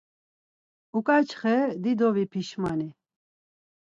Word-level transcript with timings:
Uǩaçxe 0.97 1.55
dido 1.83 2.09
vipişmani… 2.15 2.89